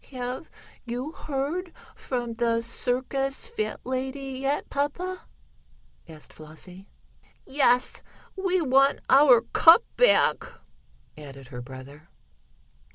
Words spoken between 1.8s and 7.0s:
from the circus fat lady yet, papa?" asked Flossie.